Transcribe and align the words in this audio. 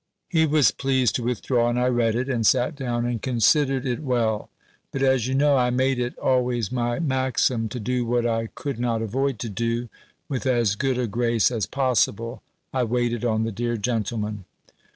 He 0.29 0.47
was 0.47 0.71
pleased 0.71 1.13
to 1.17 1.23
withdraw; 1.23 1.69
and 1.69 1.79
I 1.79 1.85
read 1.85 2.15
it, 2.15 2.27
and 2.27 2.43
sat 2.43 2.75
down, 2.75 3.05
and 3.05 3.21
considered 3.21 3.85
it 3.85 3.99
well; 3.99 4.49
but, 4.91 5.03
as 5.03 5.27
you 5.27 5.35
know 5.35 5.57
I 5.57 5.69
made 5.69 5.99
it 5.99 6.17
always 6.17 6.71
my 6.71 6.97
maxim 6.97 7.69
to 7.69 7.79
do 7.79 8.03
what 8.03 8.25
I 8.25 8.47
could 8.47 8.79
not 8.79 9.03
avoid 9.03 9.37
to 9.41 9.49
do, 9.49 9.89
with 10.27 10.47
as 10.47 10.73
good 10.73 10.97
a 10.97 11.05
grace 11.05 11.51
as 11.51 11.67
possible, 11.67 12.41
I 12.73 12.83
waited 12.83 13.23
on 13.23 13.43
the 13.43 13.51
dear 13.51 13.77
gentleman. 13.77 14.45